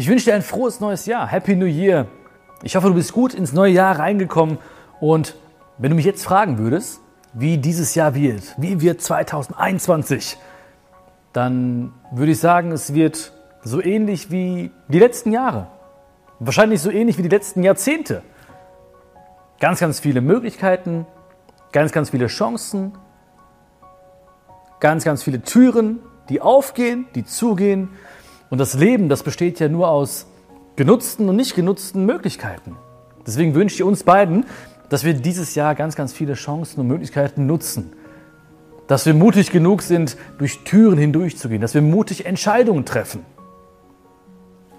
Ich 0.00 0.08
wünsche 0.08 0.24
dir 0.24 0.34
ein 0.34 0.40
frohes 0.40 0.80
neues 0.80 1.04
Jahr. 1.04 1.26
Happy 1.26 1.54
New 1.54 1.66
Year. 1.66 2.06
Ich 2.62 2.74
hoffe, 2.74 2.88
du 2.88 2.94
bist 2.94 3.12
gut 3.12 3.34
ins 3.34 3.52
neue 3.52 3.72
Jahr 3.72 3.98
reingekommen. 3.98 4.56
Und 4.98 5.36
wenn 5.76 5.90
du 5.90 5.94
mich 5.94 6.06
jetzt 6.06 6.24
fragen 6.24 6.56
würdest, 6.56 7.02
wie 7.34 7.58
dieses 7.58 7.94
Jahr 7.94 8.14
wird, 8.14 8.54
wie 8.56 8.80
wird 8.80 9.02
2021, 9.02 10.38
dann 11.34 11.92
würde 12.12 12.32
ich 12.32 12.40
sagen, 12.40 12.72
es 12.72 12.94
wird 12.94 13.34
so 13.62 13.82
ähnlich 13.82 14.30
wie 14.30 14.70
die 14.88 14.98
letzten 14.98 15.32
Jahre. 15.32 15.66
Wahrscheinlich 16.38 16.80
so 16.80 16.90
ähnlich 16.90 17.18
wie 17.18 17.22
die 17.22 17.28
letzten 17.28 17.62
Jahrzehnte. 17.62 18.22
Ganz, 19.58 19.80
ganz 19.80 20.00
viele 20.00 20.22
Möglichkeiten, 20.22 21.06
ganz, 21.72 21.92
ganz 21.92 22.08
viele 22.08 22.28
Chancen, 22.28 22.96
ganz, 24.80 25.04
ganz 25.04 25.22
viele 25.22 25.42
Türen, 25.42 26.00
die 26.30 26.40
aufgehen, 26.40 27.06
die 27.14 27.26
zugehen 27.26 27.90
und 28.50 28.58
das 28.58 28.74
Leben, 28.74 29.08
das 29.08 29.22
besteht 29.22 29.60
ja 29.60 29.68
nur 29.68 29.88
aus 29.88 30.26
genutzten 30.76 31.28
und 31.28 31.36
nicht 31.36 31.54
genutzten 31.54 32.04
Möglichkeiten. 32.04 32.76
Deswegen 33.26 33.54
wünsche 33.54 33.76
ich 33.76 33.82
uns 33.82 34.02
beiden, 34.02 34.44
dass 34.88 35.04
wir 35.04 35.14
dieses 35.14 35.54
Jahr 35.54 35.74
ganz, 35.74 35.94
ganz 35.94 36.12
viele 36.12 36.34
Chancen 36.34 36.80
und 36.80 36.88
Möglichkeiten 36.88 37.46
nutzen. 37.46 37.92
Dass 38.88 39.06
wir 39.06 39.14
mutig 39.14 39.52
genug 39.52 39.82
sind, 39.82 40.16
durch 40.38 40.64
Türen 40.64 40.98
hindurchzugehen. 40.98 41.60
Dass 41.60 41.74
wir 41.74 41.82
mutig 41.82 42.26
Entscheidungen 42.26 42.84
treffen. 42.84 43.24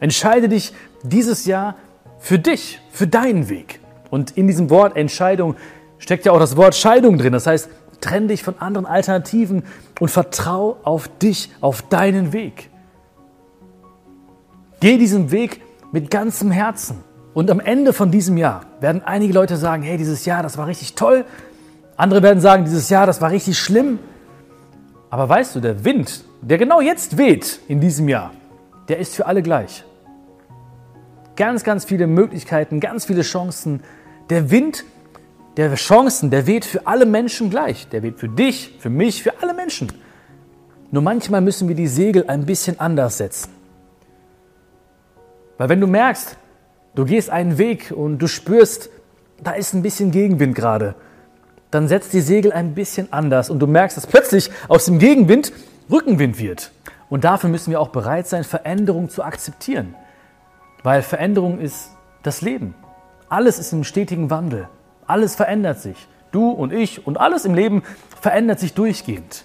Entscheide 0.00 0.48
dich 0.48 0.74
dieses 1.04 1.46
Jahr 1.46 1.76
für 2.18 2.40
dich, 2.40 2.80
für 2.90 3.06
deinen 3.06 3.48
Weg. 3.48 3.78
Und 4.10 4.32
in 4.36 4.48
diesem 4.48 4.70
Wort 4.70 4.96
Entscheidung 4.96 5.54
steckt 5.98 6.26
ja 6.26 6.32
auch 6.32 6.40
das 6.40 6.56
Wort 6.56 6.74
Scheidung 6.74 7.16
drin. 7.16 7.32
Das 7.32 7.46
heißt, 7.46 7.68
trenn 8.00 8.26
dich 8.26 8.42
von 8.42 8.58
anderen 8.58 8.86
Alternativen 8.86 9.62
und 10.00 10.08
vertrau 10.08 10.78
auf 10.82 11.06
dich, 11.18 11.50
auf 11.60 11.82
deinen 11.82 12.32
Weg. 12.32 12.71
Geh 14.82 14.98
diesen 14.98 15.30
Weg 15.30 15.60
mit 15.92 16.10
ganzem 16.10 16.50
Herzen. 16.50 17.04
Und 17.34 17.52
am 17.52 17.60
Ende 17.60 17.92
von 17.92 18.10
diesem 18.10 18.36
Jahr 18.36 18.62
werden 18.80 19.00
einige 19.04 19.32
Leute 19.32 19.56
sagen, 19.56 19.84
hey, 19.84 19.96
dieses 19.96 20.24
Jahr, 20.24 20.42
das 20.42 20.58
war 20.58 20.66
richtig 20.66 20.96
toll. 20.96 21.24
Andere 21.96 22.20
werden 22.24 22.40
sagen, 22.40 22.64
dieses 22.64 22.90
Jahr, 22.90 23.06
das 23.06 23.20
war 23.20 23.30
richtig 23.30 23.60
schlimm. 23.60 24.00
Aber 25.08 25.28
weißt 25.28 25.54
du, 25.54 25.60
der 25.60 25.84
Wind, 25.84 26.24
der 26.40 26.58
genau 26.58 26.80
jetzt 26.80 27.16
weht 27.16 27.60
in 27.68 27.78
diesem 27.78 28.08
Jahr, 28.08 28.32
der 28.88 28.98
ist 28.98 29.14
für 29.14 29.26
alle 29.26 29.40
gleich. 29.40 29.84
Ganz, 31.36 31.62
ganz 31.62 31.84
viele 31.84 32.08
Möglichkeiten, 32.08 32.80
ganz 32.80 33.04
viele 33.04 33.22
Chancen. 33.22 33.84
Der 34.30 34.50
Wind 34.50 34.84
der 35.56 35.72
Chancen, 35.76 36.30
der 36.30 36.48
weht 36.48 36.64
für 36.64 36.88
alle 36.88 37.06
Menschen 37.06 37.50
gleich. 37.50 37.86
Der 37.86 38.02
weht 38.02 38.18
für 38.18 38.28
dich, 38.28 38.74
für 38.80 38.90
mich, 38.90 39.22
für 39.22 39.40
alle 39.42 39.54
Menschen. 39.54 39.92
Nur 40.90 41.02
manchmal 41.02 41.40
müssen 41.40 41.68
wir 41.68 41.76
die 41.76 41.86
Segel 41.86 42.24
ein 42.26 42.46
bisschen 42.46 42.80
anders 42.80 43.18
setzen. 43.18 43.61
Weil 45.62 45.68
wenn 45.68 45.80
du 45.80 45.86
merkst, 45.86 46.36
du 46.96 47.04
gehst 47.04 47.30
einen 47.30 47.56
Weg 47.56 47.92
und 47.94 48.18
du 48.18 48.26
spürst, 48.26 48.90
da 49.40 49.52
ist 49.52 49.74
ein 49.74 49.82
bisschen 49.82 50.10
Gegenwind 50.10 50.56
gerade, 50.56 50.96
dann 51.70 51.86
setzt 51.86 52.12
die 52.12 52.20
Segel 52.20 52.52
ein 52.52 52.74
bisschen 52.74 53.12
anders 53.12 53.48
und 53.48 53.60
du 53.60 53.68
merkst, 53.68 53.96
dass 53.96 54.08
plötzlich 54.08 54.50
aus 54.66 54.86
dem 54.86 54.98
Gegenwind 54.98 55.52
Rückenwind 55.88 56.40
wird. 56.40 56.72
Und 57.08 57.22
dafür 57.22 57.48
müssen 57.48 57.70
wir 57.70 57.80
auch 57.80 57.90
bereit 57.90 58.26
sein, 58.26 58.42
Veränderung 58.42 59.08
zu 59.08 59.22
akzeptieren. 59.22 59.94
Weil 60.82 61.02
Veränderung 61.02 61.60
ist 61.60 61.90
das 62.24 62.40
Leben. 62.40 62.74
Alles 63.28 63.60
ist 63.60 63.72
im 63.72 63.84
stetigen 63.84 64.30
Wandel. 64.30 64.68
Alles 65.06 65.36
verändert 65.36 65.78
sich. 65.78 66.08
Du 66.32 66.50
und 66.50 66.72
ich 66.72 67.06
und 67.06 67.20
alles 67.20 67.44
im 67.44 67.54
Leben 67.54 67.84
verändert 68.20 68.58
sich 68.58 68.74
durchgehend. 68.74 69.44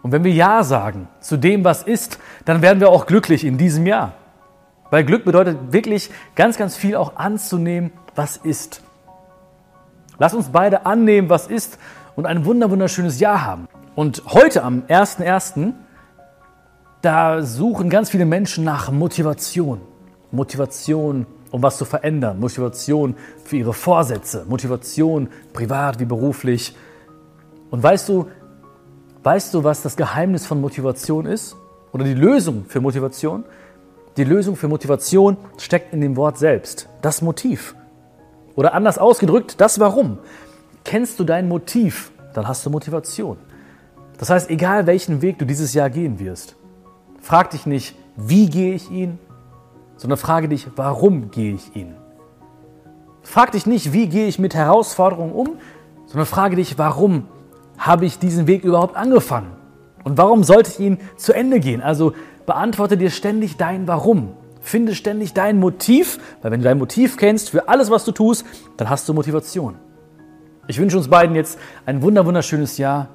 Und 0.00 0.12
wenn 0.12 0.24
wir 0.24 0.32
Ja 0.32 0.62
sagen 0.62 1.08
zu 1.20 1.36
dem, 1.36 1.62
was 1.62 1.82
ist, 1.82 2.18
dann 2.46 2.62
werden 2.62 2.80
wir 2.80 2.88
auch 2.88 3.04
glücklich 3.04 3.44
in 3.44 3.58
diesem 3.58 3.86
Jahr. 3.86 4.14
Weil 4.90 5.04
Glück 5.04 5.24
bedeutet 5.24 5.72
wirklich 5.72 6.10
ganz, 6.34 6.56
ganz 6.56 6.76
viel 6.76 6.96
auch 6.96 7.16
anzunehmen, 7.16 7.92
was 8.14 8.36
ist. 8.36 8.82
Lass 10.18 10.34
uns 10.34 10.48
beide 10.48 10.84
annehmen, 10.84 11.30
was 11.30 11.46
ist 11.46 11.78
und 12.16 12.26
ein 12.26 12.44
wunderschönes 12.44 13.20
Jahr 13.20 13.46
haben. 13.46 13.68
Und 13.94 14.22
heute 14.26 14.62
am 14.62 14.82
1.1., 14.88 15.72
da 17.02 17.42
suchen 17.42 17.88
ganz 17.88 18.10
viele 18.10 18.26
Menschen 18.26 18.64
nach 18.64 18.90
Motivation. 18.90 19.80
Motivation, 20.30 21.26
um 21.50 21.62
was 21.62 21.78
zu 21.78 21.84
verändern. 21.84 22.38
Motivation 22.38 23.14
für 23.44 23.56
ihre 23.56 23.72
Vorsätze. 23.72 24.44
Motivation 24.46 25.28
privat 25.52 25.98
wie 25.98 26.04
beruflich. 26.04 26.76
Und 27.70 27.82
weißt 27.82 28.08
du, 28.10 28.26
weißt 29.22 29.54
du, 29.54 29.64
was 29.64 29.82
das 29.82 29.96
Geheimnis 29.96 30.46
von 30.46 30.60
Motivation 30.60 31.24
ist? 31.24 31.56
Oder 31.92 32.04
die 32.04 32.14
Lösung 32.14 32.66
für 32.68 32.80
Motivation? 32.80 33.44
Die 34.16 34.24
Lösung 34.24 34.56
für 34.56 34.68
Motivation 34.68 35.36
steckt 35.56 35.92
in 35.92 36.00
dem 36.00 36.16
Wort 36.16 36.38
selbst, 36.38 36.88
das 37.00 37.22
Motiv. 37.22 37.74
Oder 38.56 38.74
anders 38.74 38.98
ausgedrückt, 38.98 39.60
das 39.60 39.78
Warum. 39.78 40.18
Kennst 40.84 41.20
du 41.20 41.24
dein 41.24 41.48
Motiv, 41.48 42.10
dann 42.34 42.48
hast 42.48 42.66
du 42.66 42.70
Motivation. 42.70 43.36
Das 44.18 44.30
heißt, 44.30 44.50
egal 44.50 44.86
welchen 44.86 45.22
Weg 45.22 45.38
du 45.38 45.46
dieses 45.46 45.72
Jahr 45.74 45.90
gehen 45.90 46.18
wirst, 46.18 46.56
frag 47.20 47.50
dich 47.50 47.66
nicht, 47.66 47.94
wie 48.16 48.50
gehe 48.50 48.74
ich 48.74 48.90
ihn, 48.90 49.18
sondern 49.96 50.18
frage 50.18 50.48
dich, 50.48 50.66
warum 50.76 51.30
gehe 51.30 51.54
ich 51.54 51.76
ihn. 51.76 51.94
Frag 53.22 53.52
dich 53.52 53.66
nicht, 53.66 53.92
wie 53.92 54.08
gehe 54.08 54.26
ich 54.26 54.38
mit 54.38 54.54
Herausforderungen 54.54 55.32
um, 55.32 55.48
sondern 56.06 56.26
frage 56.26 56.56
dich, 56.56 56.78
warum 56.78 57.28
habe 57.78 58.04
ich 58.06 58.18
diesen 58.18 58.46
Weg 58.46 58.64
überhaupt 58.64 58.96
angefangen? 58.96 59.52
Und 60.02 60.18
warum 60.18 60.44
sollte 60.44 60.70
ich 60.70 60.80
ihn 60.80 60.98
zu 61.16 61.32
Ende 61.32 61.60
gehen? 61.60 61.82
Also 61.82 62.14
beantworte 62.50 62.96
dir 62.96 63.10
ständig 63.10 63.58
dein 63.58 63.86
Warum. 63.86 64.32
Finde 64.60 64.96
ständig 64.96 65.34
dein 65.34 65.60
Motiv, 65.60 66.18
weil 66.42 66.50
wenn 66.50 66.58
du 66.58 66.64
dein 66.64 66.78
Motiv 66.78 67.16
kennst 67.16 67.50
für 67.50 67.68
alles, 67.68 67.92
was 67.92 68.04
du 68.04 68.10
tust, 68.10 68.44
dann 68.76 68.90
hast 68.90 69.08
du 69.08 69.14
Motivation. 69.14 69.76
Ich 70.66 70.80
wünsche 70.80 70.96
uns 70.96 71.06
beiden 71.06 71.36
jetzt 71.36 71.60
ein 71.86 72.02
wunderschönes 72.02 72.76
Jahr. 72.76 73.06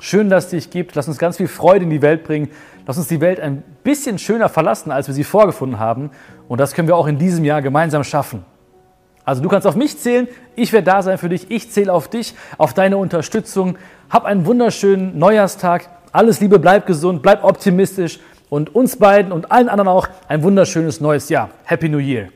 Schön, 0.00 0.28
dass 0.28 0.46
es 0.46 0.50
dich 0.50 0.70
gibt. 0.70 0.96
Lass 0.96 1.06
uns 1.06 1.18
ganz 1.18 1.36
viel 1.36 1.46
Freude 1.46 1.84
in 1.84 1.90
die 1.90 2.02
Welt 2.02 2.24
bringen. 2.24 2.48
Lass 2.84 2.98
uns 2.98 3.06
die 3.06 3.20
Welt 3.20 3.38
ein 3.38 3.62
bisschen 3.84 4.18
schöner 4.18 4.48
verlassen, 4.48 4.90
als 4.90 5.06
wir 5.06 5.14
sie 5.14 5.22
vorgefunden 5.22 5.78
haben. 5.78 6.10
Und 6.48 6.58
das 6.58 6.74
können 6.74 6.88
wir 6.88 6.96
auch 6.96 7.06
in 7.06 7.18
diesem 7.18 7.44
Jahr 7.44 7.62
gemeinsam 7.62 8.02
schaffen. 8.02 8.44
Also 9.24 9.44
du 9.44 9.48
kannst 9.48 9.64
auf 9.68 9.76
mich 9.76 9.96
zählen, 9.96 10.26
ich 10.56 10.72
werde 10.72 10.86
da 10.86 11.02
sein 11.02 11.18
für 11.18 11.28
dich, 11.28 11.52
ich 11.52 11.70
zähle 11.70 11.92
auf 11.92 12.08
dich, 12.08 12.34
auf 12.58 12.74
deine 12.74 12.96
Unterstützung. 12.96 13.78
Hab 14.10 14.24
einen 14.24 14.44
wunderschönen 14.44 15.16
Neujahrstag. 15.16 15.88
Alles 16.10 16.40
Liebe, 16.40 16.58
bleib 16.58 16.86
gesund, 16.86 17.22
bleib 17.22 17.44
optimistisch 17.44 18.18
und 18.52 18.74
uns 18.74 18.96
beiden 18.96 19.32
und 19.32 19.50
allen 19.50 19.70
anderen 19.70 19.88
auch 19.88 20.08
ein 20.28 20.42
wunderschönes 20.42 21.00
neues 21.00 21.30
Jahr. 21.30 21.48
Happy 21.64 21.88
New 21.88 21.96
Year! 21.96 22.28